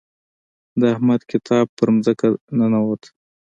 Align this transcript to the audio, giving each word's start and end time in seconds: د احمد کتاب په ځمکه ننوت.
د 0.79 0.81
احمد 0.93 1.21
کتاب 1.31 1.65
په 1.77 1.83
ځمکه 2.05 2.27
ننوت. 2.57 3.01